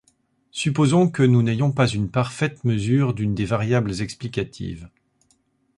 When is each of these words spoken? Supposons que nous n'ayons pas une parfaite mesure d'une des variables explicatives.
Supposons 0.49 1.11
que 1.11 1.21
nous 1.21 1.43
n'ayons 1.43 1.71
pas 1.71 1.87
une 1.87 2.09
parfaite 2.09 2.63
mesure 2.63 3.13
d'une 3.13 3.35
des 3.35 3.45
variables 3.45 4.01
explicatives. 4.01 4.89